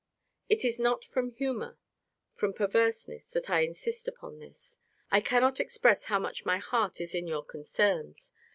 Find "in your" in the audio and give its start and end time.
7.13-7.45